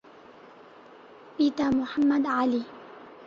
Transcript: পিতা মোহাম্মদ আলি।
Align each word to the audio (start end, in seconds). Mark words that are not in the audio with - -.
পিতা 1.35 1.65
মোহাম্মদ 1.71 2.23
আলি। 2.33 2.61